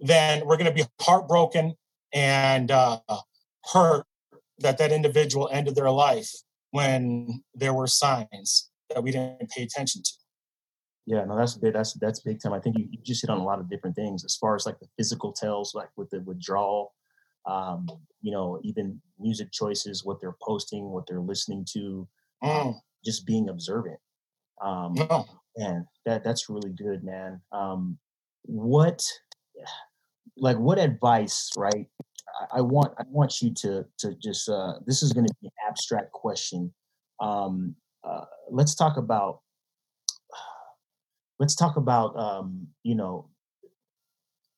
[0.00, 1.74] then we're going to be heartbroken
[2.12, 2.98] and uh,
[3.72, 4.04] hurt
[4.58, 6.30] that that individual ended their life
[6.70, 10.12] when there were signs that we didn't pay attention to.
[11.06, 11.74] Yeah, no, that's big.
[11.74, 12.54] That's that's big time.
[12.54, 14.64] I think you, you just hit on a lot of different things as far as
[14.64, 16.94] like the physical tells, like with the withdrawal,
[17.46, 17.86] um,
[18.22, 22.08] you know, even music choices, what they're posting, what they're listening to,
[22.42, 22.74] um, mm.
[23.04, 23.98] just being observant.
[24.62, 25.26] Um, no.
[25.56, 27.40] And that that's really good, man.
[27.52, 27.98] Um,
[28.42, 29.02] what,
[30.36, 31.86] like, what advice, right?
[32.40, 35.46] I, I want I want you to to just uh, this is going to be
[35.46, 36.72] an abstract question.
[37.20, 39.40] Um, uh, let's talk about
[41.38, 43.28] let's talk about um, you know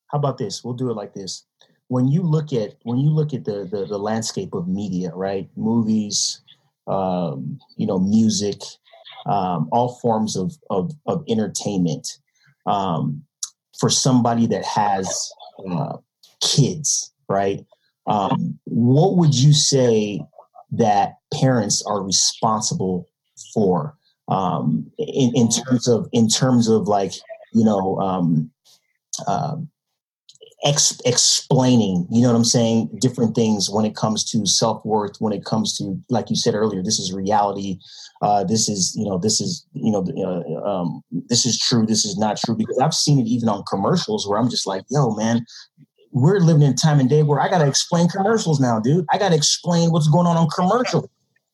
[0.09, 1.44] how about this we'll do it like this
[1.88, 5.48] when you look at when you look at the the, the landscape of media right
[5.56, 6.42] movies
[6.87, 8.61] um, you know music
[9.27, 12.09] um, all forms of of, of entertainment
[12.67, 13.23] um,
[13.79, 15.31] for somebody that has
[15.71, 15.97] uh,
[16.41, 17.65] kids right?
[18.07, 20.21] Um, what would you say
[20.73, 23.09] that parents are responsible
[23.53, 23.97] for
[24.29, 27.12] um, in, in terms of in terms of like
[27.53, 28.51] you know um,
[29.27, 29.57] uh,
[30.66, 35.33] ex- explaining you know what i'm saying different things when it comes to self-worth when
[35.33, 37.79] it comes to like you said earlier this is reality.
[38.22, 42.05] Uh, this is you know this is you know uh, um, this is true this
[42.05, 45.14] is not true because i've seen it even on commercials where i'm just like yo
[45.14, 45.44] man
[46.12, 49.05] we're living in a time and day where i gotta explain commercials now dude.
[49.12, 51.11] I gotta explain what's going on on commercial.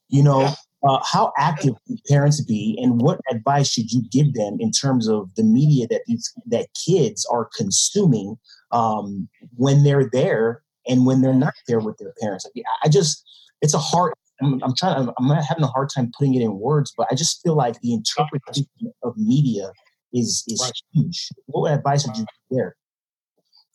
[0.09, 1.75] You know uh, how active
[2.09, 6.03] parents be, and what advice should you give them in terms of the media that
[6.07, 8.37] these that kids are consuming
[8.73, 12.49] um, when they're there and when they're not there with their parents?
[12.85, 13.25] I just,
[13.61, 14.15] it's a hard.
[14.43, 15.09] I'm, I'm trying.
[15.19, 17.93] I'm having a hard time putting it in words, but I just feel like the
[17.93, 18.67] interpretation
[19.05, 19.71] of media
[20.13, 20.73] is is right.
[20.93, 21.29] huge.
[21.47, 22.77] What advice would you give there?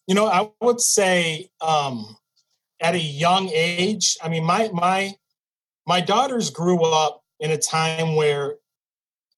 [0.08, 2.18] You know, I would say um,
[2.82, 4.18] at a young age.
[4.22, 5.14] I mean, my my
[5.86, 8.56] my daughters grew up in a time where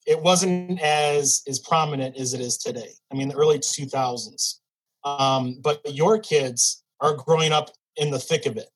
[0.06, 2.92] it wasn't as as prominent as it is today.
[3.12, 4.59] I mean, the early 2000s.
[5.04, 8.70] Um, but your kids are growing up in the thick of it.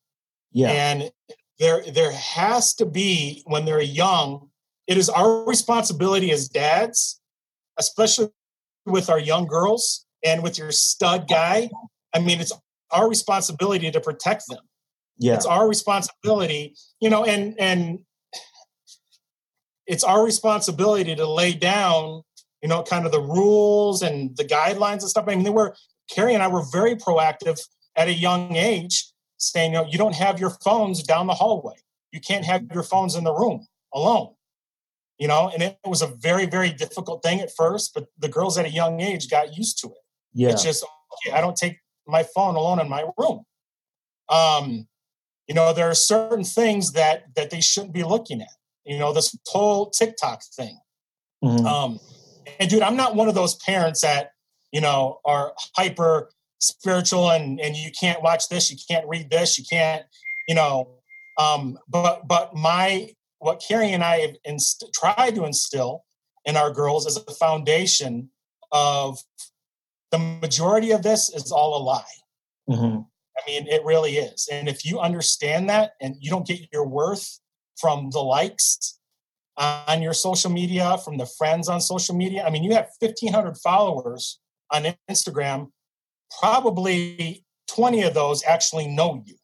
[0.51, 0.69] Yeah.
[0.69, 1.11] And
[1.59, 4.49] there there has to be when they're young,
[4.87, 7.19] it is our responsibility as dads,
[7.77, 8.29] especially
[8.85, 11.69] with our young girls and with your stud guy.
[12.13, 12.53] I mean, it's
[12.91, 14.59] our responsibility to protect them
[15.17, 17.99] yeah it's our responsibility you know and and
[19.85, 22.21] it's our responsibility to lay down
[22.61, 25.75] you know kind of the rules and the guidelines and stuff i mean they were
[26.13, 27.59] carrie and i were very proactive
[27.95, 31.75] at a young age saying you know you don't have your phones down the hallway.
[32.11, 34.33] You can't have your phones in the room alone.
[35.19, 38.57] You know and it was a very very difficult thing at first but the girls
[38.57, 40.03] at a young age got used to it.
[40.33, 40.49] Yeah.
[40.49, 43.45] it's just okay, i don't take my phone alone in my room.
[44.29, 44.87] Um
[45.47, 48.55] you know there are certain things that that they shouldn't be looking at.
[48.85, 50.79] You know this whole tiktok thing.
[51.43, 51.65] Mm-hmm.
[51.65, 51.99] um
[52.59, 54.32] and dude i'm not one of those parents that
[54.73, 59.57] you know are hyper spiritual and and you can't watch this you can't read this
[59.57, 60.03] you can't
[60.47, 60.89] you know
[61.37, 63.09] um but but my
[63.39, 66.03] what carrie and i have inst- tried to instill
[66.45, 68.29] in our girls is a foundation
[68.71, 69.19] of
[70.11, 72.03] the majority of this is all a lie
[72.69, 73.01] mm-hmm.
[73.37, 74.47] I mean, it really is.
[74.51, 77.39] And if you understand that and you don't get your worth
[77.77, 78.99] from the likes
[79.57, 83.57] on your social media, from the friends on social media, I mean, you have 1,500
[83.57, 84.39] followers
[84.73, 85.69] on Instagram.
[86.39, 89.35] Probably 20 of those actually know you.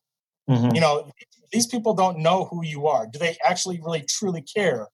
[0.50, 0.76] Mm-hmm.
[0.76, 1.12] You know,
[1.52, 3.08] these people don't know who you are.
[3.08, 4.88] Do they actually really truly care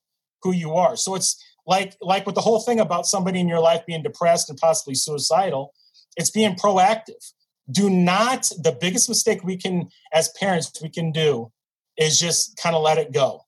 [0.43, 0.95] who you are?
[0.95, 4.49] So it's like like with the whole thing about somebody in your life being depressed
[4.49, 5.73] and possibly suicidal,
[6.17, 7.33] it's being proactive.
[7.71, 11.51] Do not the biggest mistake we can as parents we can do
[11.97, 13.41] is just kind of let it go.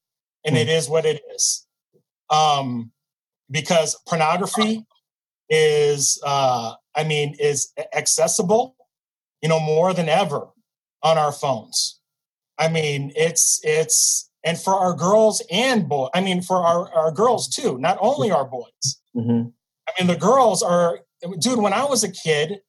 [0.46, 0.62] And mm.
[0.62, 1.68] it is what it is.
[2.30, 2.92] Um
[3.50, 4.86] because pornography
[5.50, 8.76] is uh I mean is accessible,
[9.42, 10.48] you know, more than ever
[11.04, 12.00] on our phones.
[12.58, 16.10] I mean, it's it's and for our girls and boys.
[16.14, 19.00] I mean, for our our girls too, not only our boys.
[19.16, 19.50] Mm-hmm.
[19.88, 21.00] I mean, the girls are,
[21.40, 21.60] dude.
[21.60, 22.60] When I was a kid,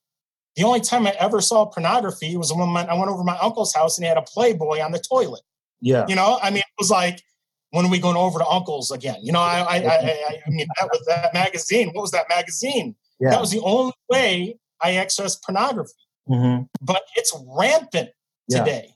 [0.56, 3.98] the only time I ever saw pornography was when I went over my uncle's house
[3.98, 5.42] and he had a Playboy on the toilet.
[5.80, 7.22] Yeah, you know, I mean, it was like
[7.70, 9.18] when are we going over to uncle's again?
[9.22, 11.90] You know, I I, I, I mean, that was that magazine.
[11.92, 12.96] What was that magazine?
[13.20, 13.30] Yeah.
[13.30, 15.92] That was the only way I accessed pornography.
[16.28, 16.64] Mm-hmm.
[16.80, 18.10] But it's rampant
[18.48, 18.58] yeah.
[18.58, 18.94] today.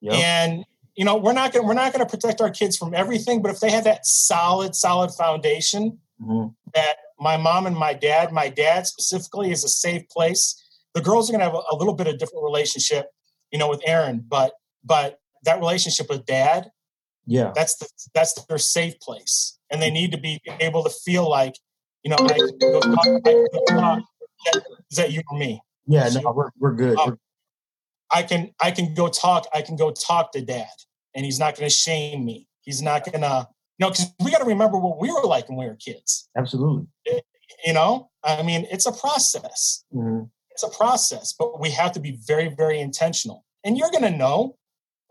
[0.00, 0.14] Yep.
[0.14, 3.42] And you know, we're not going we're not going to protect our kids from everything,
[3.42, 6.48] but if they have that solid solid foundation mm-hmm.
[6.74, 10.60] that my mom and my dad, my dad specifically is a safe place.
[10.94, 13.06] The girls are going to have a, a little bit of different relationship,
[13.50, 14.52] you know, with Aaron, but
[14.84, 16.70] but that relationship with dad,
[17.26, 21.28] yeah, that's the that's their safe place, and they need to be able to feel
[21.28, 21.56] like,
[22.02, 24.02] you know, I can go talk, I can go talk.
[24.90, 25.60] Is that you or me?
[25.86, 26.98] Yeah, no, we're we're good.
[26.98, 27.18] Um, we're-
[28.12, 29.46] I can I can go talk.
[29.54, 30.68] I can go talk to dad,
[31.14, 32.46] and he's not going to shame me.
[32.60, 35.48] He's not going to, you know, because we got to remember what we were like
[35.48, 36.28] when we were kids.
[36.36, 36.86] Absolutely.
[37.04, 37.24] It,
[37.64, 39.84] you know, I mean, it's a process.
[39.94, 40.24] Mm-hmm.
[40.50, 43.44] It's a process, but we have to be very, very intentional.
[43.64, 44.56] And you're going to know,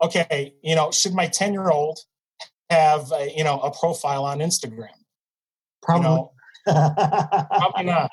[0.04, 1.98] okay, you know, should my ten year old
[2.70, 4.88] have a, you know a profile on Instagram?
[5.82, 6.08] Probably.
[6.08, 6.32] You know,
[6.66, 8.10] probably not.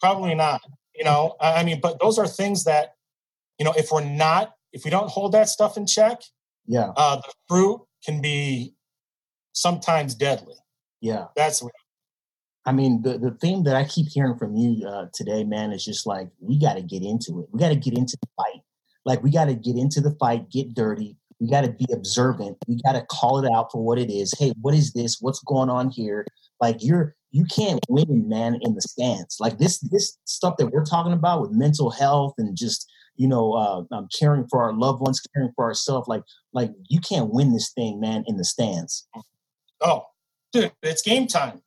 [0.00, 0.60] Probably not.
[0.94, 2.94] You know, I mean, but those are things that,
[3.58, 6.20] you know, if we're not, if we don't hold that stuff in check,
[6.66, 8.74] yeah, uh, the fruit can be
[9.52, 10.56] sometimes deadly.
[11.00, 11.62] Yeah, that's.
[11.62, 11.72] What,
[12.66, 15.84] I mean, the the thing that I keep hearing from you uh, today, man, is
[15.84, 17.48] just like we got to get into it.
[17.50, 18.62] We got to get into the fight.
[19.04, 21.16] Like we got to get into the fight, get dirty.
[21.40, 22.58] We got to be observant.
[22.68, 24.34] We got to call it out for what it is.
[24.38, 25.18] Hey, what is this?
[25.20, 26.26] What's going on here?
[26.60, 29.36] Like you're you can't win, man, in the stands.
[29.40, 33.52] Like this this stuff that we're talking about with mental health and just you know
[33.52, 36.08] uh, um, caring for our loved ones, caring for ourselves.
[36.08, 39.06] Like like you can't win this thing, man, in the stands.
[39.80, 40.04] Oh,
[40.52, 41.62] dude, it's game time.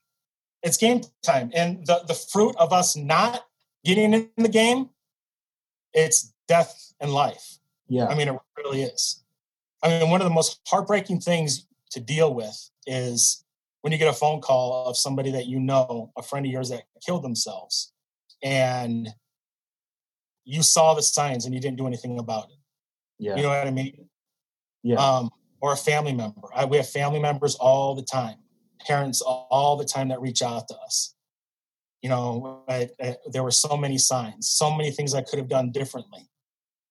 [0.62, 3.46] It's game time, and the the fruit of us not
[3.84, 4.90] getting in the game,
[5.94, 7.60] it's death and life.
[7.88, 9.24] Yeah, I mean it really is.
[9.82, 13.44] I mean, one of the most heartbreaking things to deal with is
[13.82, 16.70] when you get a phone call of somebody that you know, a friend of yours
[16.70, 17.92] that killed themselves,
[18.42, 19.14] and
[20.46, 22.58] you saw the signs and you didn't do anything about it.
[23.20, 23.36] Yeah.
[23.36, 24.10] You know what I mean?
[24.84, 24.96] Yeah.
[24.96, 25.30] Um,
[25.62, 26.50] or a family member.
[26.54, 28.36] I, we have family members all the time,
[28.86, 31.16] parents all the time that reach out to us.
[32.02, 35.48] You know, I, I, there were so many signs, so many things I could have
[35.48, 36.30] done differently.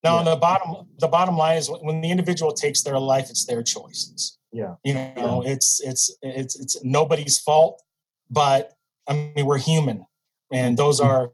[0.02, 0.30] Now, yeah.
[0.30, 4.38] the bottom, the bottom line is when the individual takes their life, it's their choices.
[4.52, 4.74] Yeah.
[4.84, 5.52] You know, yeah.
[5.52, 7.82] it's it's it's it's nobody's fault,
[8.30, 8.72] but
[9.08, 10.04] I mean we're human,
[10.52, 11.10] and those mm-hmm.
[11.10, 11.32] are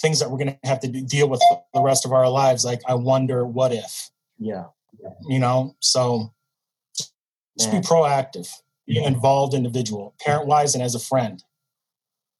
[0.00, 1.40] things that we're going to have to deal with
[1.72, 2.64] the rest of our lives.
[2.64, 4.10] Like I wonder what if.
[4.38, 4.64] Yeah.
[5.00, 5.10] yeah.
[5.28, 6.32] You know, so
[7.58, 7.80] just Man.
[7.80, 8.50] be proactive,
[8.86, 9.06] be yeah.
[9.06, 11.42] involved individual, parent wise, and as a friend.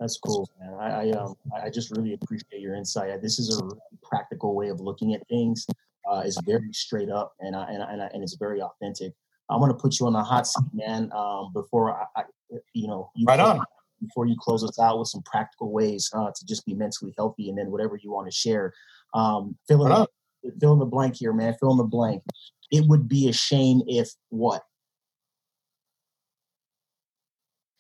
[0.01, 0.75] That's cool, man.
[0.75, 3.23] I, I um I just really appreciate your insight.
[3.23, 3.69] This is a
[4.07, 5.67] practical way of looking at things.
[6.11, 9.13] Uh, it's very straight up and I, and I, and, I, and it's very authentic.
[9.49, 11.11] I want to put you on the hot seat, man.
[11.13, 12.25] Um, before I, I
[12.73, 13.65] you know, you right on.
[14.03, 17.49] Before you close us out with some practical ways uh, to just be mentally healthy,
[17.49, 18.75] and then whatever you want to share.
[19.15, 20.07] Um, fill in, right
[20.45, 21.55] the, fill in the blank here, man.
[21.59, 22.23] Fill in the blank.
[22.71, 24.63] It would be a shame if what?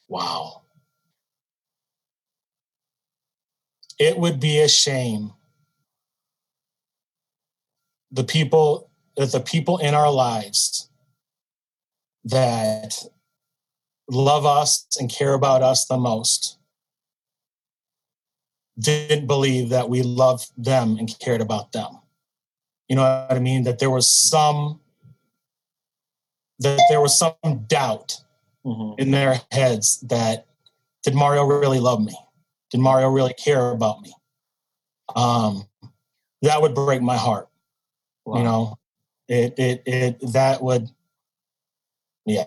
[0.08, 0.62] Wow.
[3.98, 5.32] It would be a shame.
[8.10, 10.90] The people that the people in our lives
[12.24, 13.04] that
[14.08, 16.58] love us and care about us the most
[18.78, 21.98] didn't believe that we loved them and cared about them.
[22.88, 23.64] You know what I mean?
[23.64, 24.80] That there was some
[26.58, 27.34] that there was some
[27.66, 28.22] doubt
[28.64, 29.00] mm-hmm.
[29.00, 30.46] in their heads that
[31.02, 32.16] did Mario really love me?
[32.70, 34.12] Did Mario really care about me?
[35.14, 35.64] Um,
[36.42, 37.48] that would break my heart.
[38.24, 38.38] Wow.
[38.38, 38.78] You know,
[39.28, 40.88] it it it that would
[42.24, 42.44] yeah.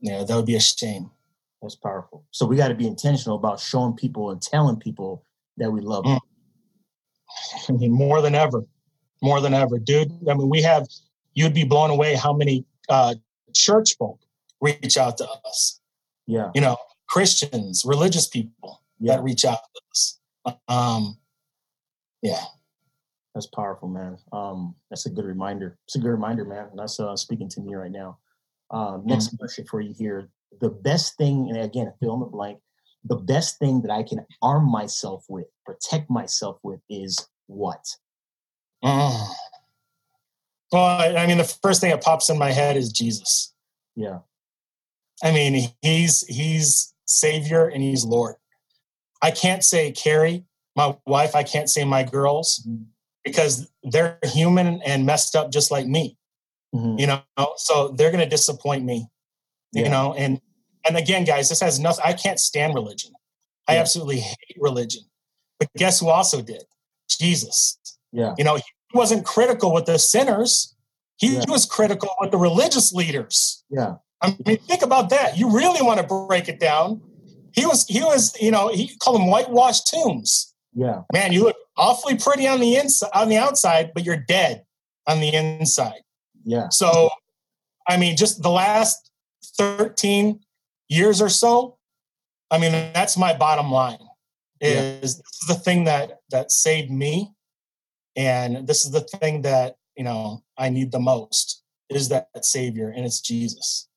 [0.00, 1.10] Yeah, that would be a shame.
[1.62, 2.24] That's powerful.
[2.32, 5.24] So we got to be intentional about showing people and telling people
[5.58, 6.18] that we love them.
[6.18, 7.68] Mm.
[7.68, 8.64] I mean, more than ever,
[9.22, 10.10] more than ever, dude.
[10.28, 10.86] I mean, we have.
[11.34, 13.14] You'd be blown away how many uh,
[13.54, 14.18] church folk
[14.60, 15.80] reach out to us.
[16.26, 16.50] Yeah.
[16.54, 19.16] You know, Christians, religious people yeah.
[19.16, 20.20] that reach out to us.
[20.68, 21.18] Um,
[22.22, 22.42] yeah.
[23.34, 24.18] That's powerful, man.
[24.32, 25.78] Um, that's a good reminder.
[25.86, 26.68] It's a good reminder, man.
[26.76, 28.18] That's uh, speaking to me right now.
[28.70, 29.36] Um, next mm-hmm.
[29.36, 30.28] question for you here.
[30.60, 32.58] The best thing, and again, fill in the blank,
[33.04, 37.84] the best thing that I can arm myself with, protect myself with is what?
[38.84, 39.28] Mm.
[40.72, 43.52] Well, I mean, the first thing that pops in my head is Jesus.
[43.96, 44.20] Yeah.
[45.22, 48.36] I mean, he's he's Savior and he's Lord.
[49.22, 50.44] I can't say Carrie,
[50.76, 51.34] my wife.
[51.34, 52.84] I can't say my girls mm-hmm.
[53.24, 56.18] because they're human and messed up just like me.
[56.74, 56.98] Mm-hmm.
[56.98, 57.22] You know,
[57.56, 59.06] so they're going to disappoint me.
[59.72, 59.84] Yeah.
[59.84, 60.40] You know, and
[60.86, 62.04] and again, guys, this has nothing.
[62.04, 63.12] I can't stand religion.
[63.68, 65.02] I absolutely hate religion.
[65.58, 66.64] But guess who also did?
[67.08, 67.78] Jesus.
[68.10, 68.34] Yeah.
[68.36, 68.62] You know, he
[68.92, 70.74] wasn't critical with the sinners.
[71.16, 71.42] He, yeah.
[71.46, 73.64] he was critical with the religious leaders.
[73.70, 73.94] Yeah.
[74.20, 75.38] I mean, think about that.
[75.38, 77.00] You really want to break it down.
[77.54, 80.54] He was, he was, you know, he called them whitewashed tombs.
[80.74, 81.02] Yeah.
[81.12, 84.64] Man, you look awfully pretty on the inside, on the outside, but you're dead
[85.06, 86.02] on the inside.
[86.44, 86.68] Yeah.
[86.70, 87.10] So,
[87.88, 89.10] I mean, just the last
[89.58, 90.40] 13
[90.88, 91.78] years or so,
[92.50, 93.98] I mean, that's my bottom line.
[94.60, 95.54] Is yeah.
[95.54, 97.32] the thing that that saved me,
[98.14, 102.90] and this is the thing that you know I need the most is that savior,
[102.90, 103.88] and it's Jesus.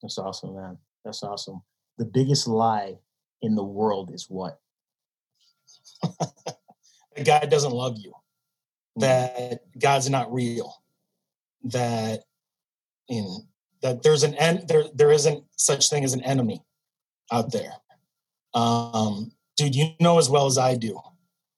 [0.00, 0.78] That's awesome, man.
[1.04, 1.60] That's awesome.
[1.98, 2.98] The biggest lie
[3.42, 4.58] in the world is what?
[6.02, 8.12] that God doesn't love you.
[8.98, 9.00] Mm.
[9.00, 10.82] That God's not real.
[11.64, 12.24] That
[13.08, 13.40] you know,
[13.82, 16.62] that there's an en- there there isn't such thing as an enemy
[17.30, 17.72] out there.
[18.54, 20.98] Um, dude, you know as well as I do.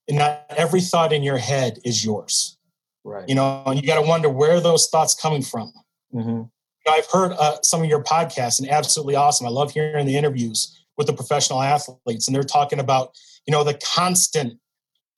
[0.08, 2.56] And not every thought in your head is yours.
[3.04, 3.28] Right.
[3.28, 5.72] You know, and you got to wonder where those thoughts coming from.
[6.14, 6.42] Mm-hmm.
[6.88, 9.46] I've heard uh, some of your podcasts and absolutely awesome.
[9.46, 13.14] I love hearing the interviews with the professional athletes, and they're talking about
[13.46, 14.58] you know the constant,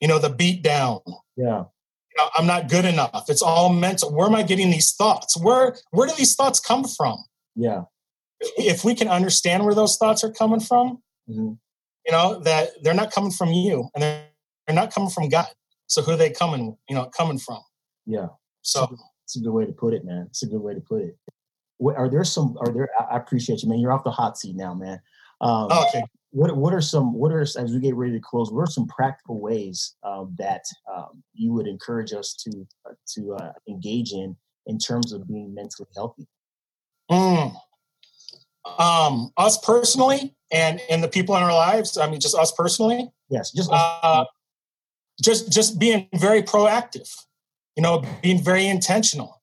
[0.00, 1.00] you know, the beat down.
[1.36, 1.64] Yeah.
[2.36, 3.26] I'm not good enough.
[3.28, 4.12] It's all mental.
[4.12, 5.36] Where am I getting these thoughts?
[5.36, 7.24] Where where do these thoughts come from?
[7.54, 7.82] Yeah.
[8.40, 11.52] If we can understand where those thoughts are coming from, mm-hmm.
[12.06, 14.24] you know that they're not coming from you, and they're,
[14.66, 15.48] they're not coming from God.
[15.86, 16.76] So who are they coming?
[16.88, 17.60] You know, coming from?
[18.04, 18.28] Yeah.
[18.62, 20.26] So it's a good way to put it, man.
[20.30, 21.18] It's a good way to put it.
[21.78, 22.56] What, are there some?
[22.60, 22.88] Are there?
[23.10, 23.78] I appreciate you, man.
[23.78, 25.00] You're off the hot seat now, man.
[25.40, 28.50] Um, oh, okay what what are some what are as we get ready to close
[28.50, 30.64] what are some practical ways um, that
[30.94, 35.54] um, you would encourage us to uh, to uh, engage in in terms of being
[35.54, 36.26] mentally healthy
[37.10, 37.54] mm.
[38.78, 43.10] um, us personally and and the people in our lives i mean just us personally
[43.30, 44.24] yes just uh,
[45.22, 47.10] just just being very proactive
[47.74, 49.37] you know being very intentional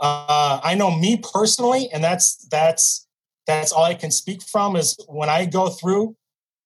[0.00, 3.04] uh, i know me personally and that's that's
[3.46, 6.16] that's all I can speak from is when I go through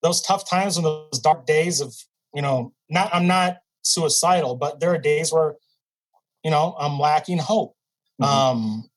[0.02, 1.94] those tough times and those dark days of,
[2.34, 5.56] you know, not I'm not suicidal, but there are days where,
[6.44, 7.74] you know, I'm lacking hope.
[8.20, 8.32] Mm-hmm.
[8.32, 8.90] Um,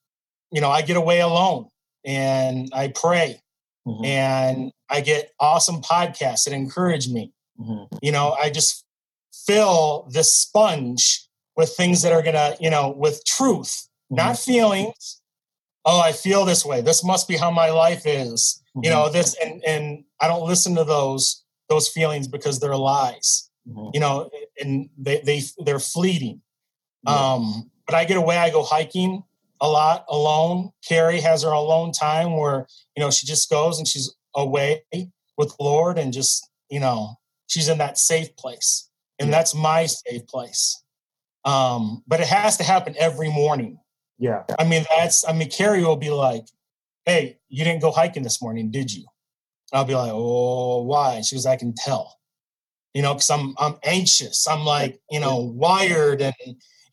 [0.51, 1.69] you know, I get away alone
[2.05, 3.41] and I pray
[3.87, 4.05] mm-hmm.
[4.05, 7.31] and I get awesome podcasts that encourage me.
[7.59, 7.97] Mm-hmm.
[8.01, 8.85] You know, I just
[9.33, 15.21] fill this sponge with things that are gonna, you know, with truth, not feelings,
[15.85, 16.81] oh, I feel this way.
[16.81, 18.61] This must be how my life is.
[18.75, 18.85] Mm-hmm.
[18.85, 23.49] You know, this and and I don't listen to those those feelings because they're lies.
[23.67, 23.89] Mm-hmm.
[23.93, 26.41] You know, and they they they're fleeting.
[27.03, 27.33] Yeah.
[27.33, 28.37] Um, but I get away.
[28.37, 29.23] I go hiking
[29.59, 30.71] a lot alone.
[30.87, 34.83] Carrie has her alone time where you know she just goes and she's away
[35.37, 37.15] with the Lord and just you know
[37.47, 38.89] she's in that safe place,
[39.19, 39.37] and yeah.
[39.37, 40.83] that's my safe place.
[41.43, 43.79] Um, but it has to happen every morning.
[44.21, 44.43] Yeah.
[44.59, 46.45] I mean, that's, I mean, Carrie will be like,
[47.05, 49.03] hey, you didn't go hiking this morning, did you?
[49.73, 51.21] I'll be like, oh, why?
[51.21, 52.19] She goes, I can tell.
[52.93, 54.47] You know, because I'm I'm anxious.
[54.47, 56.33] I'm like, you know, wired and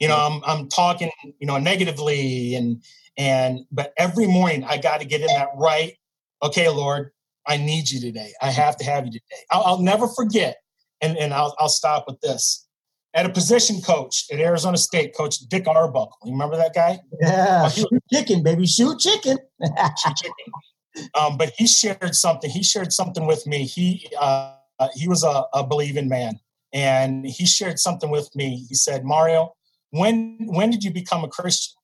[0.00, 1.10] you know, I'm I'm talking,
[1.40, 2.82] you know, negatively and
[3.18, 5.94] and but every morning I got to get in that right.
[6.40, 7.10] Okay, Lord,
[7.46, 8.32] I need you today.
[8.40, 9.42] I have to have you today.
[9.50, 10.58] I'll, I'll never forget,
[11.00, 12.67] and and I'll I'll stop with this
[13.14, 16.18] at a position coach at Arizona State, Coach Dick Arbuckle.
[16.24, 17.00] You remember that guy?
[17.20, 19.38] Yeah, shoot chicken, baby, shoot chicken.
[19.62, 21.10] shoot chicken.
[21.14, 22.50] Um, but he shared something.
[22.50, 23.64] He shared something with me.
[23.64, 24.54] He uh,
[24.94, 26.40] he was a, a believing man,
[26.72, 28.66] and he shared something with me.
[28.68, 29.54] He said, "Mario,
[29.90, 31.76] when when did you become a Christian?"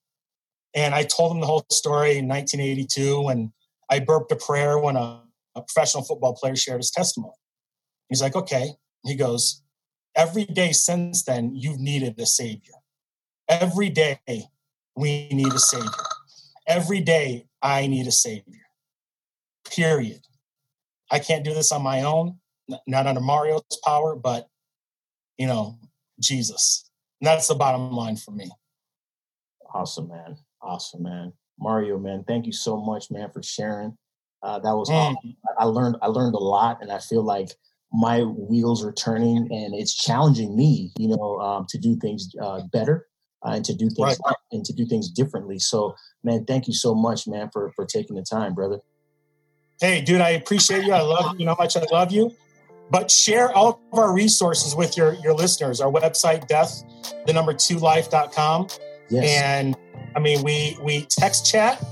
[0.74, 3.50] And I told him the whole story in 1982, and
[3.88, 5.22] I burped a prayer when a,
[5.54, 7.34] a professional football player shared his testimony.
[8.08, 8.74] He's like, "Okay."
[9.06, 9.62] He goes,
[10.16, 12.74] every day since then, you've needed a savior.
[13.48, 14.20] Every day,
[14.96, 15.90] we need a savior.
[16.66, 18.66] Every day, I need a savior.
[19.68, 20.20] Period.
[21.10, 22.38] I can't do this on my own,
[22.86, 24.48] not under Mario's power, but
[25.36, 25.78] you know,
[26.20, 26.90] Jesus.
[27.20, 28.50] And that's the bottom line for me.
[29.72, 30.36] Awesome, man.
[30.62, 31.32] Awesome, man.
[31.58, 33.96] Mario, man, thank you so much, man, for sharing.
[34.42, 34.94] Uh, that was mm.
[34.94, 35.36] awesome.
[35.58, 37.50] I learned I learned a lot, and I feel like
[37.94, 42.60] my wheels are turning, and it's challenging me, you know, um, to do things uh,
[42.72, 43.06] better
[43.44, 44.36] uh, and to do things right.
[44.52, 45.58] and to do things differently.
[45.58, 48.80] So, man, thank you so much, man, for for taking the time, brother.
[49.80, 50.92] Hey, dude, I appreciate you.
[50.92, 51.40] I love you.
[51.40, 52.32] You know how much I love you.
[52.90, 55.80] But share all of our resources with your your listeners.
[55.80, 56.82] Our website, death,
[57.26, 58.68] the number two life.com.
[59.08, 59.42] Yes.
[59.42, 59.76] And
[60.16, 61.82] I mean, we we text chat.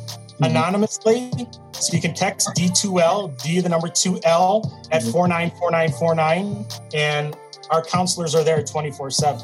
[0.45, 1.31] Anonymously.
[1.73, 5.11] So you can text D2L, D the number 2L at mm-hmm.
[5.11, 6.67] 494949.
[6.95, 7.37] And
[7.71, 9.41] our counselors are there 24 7.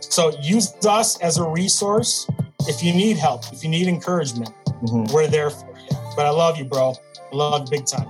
[0.00, 2.28] So use us as a resource
[2.68, 4.50] if you need help, if you need encouragement.
[4.66, 5.12] Mm-hmm.
[5.12, 5.96] We're there for you.
[6.16, 6.94] But I love you, bro.
[7.32, 8.08] I love big time.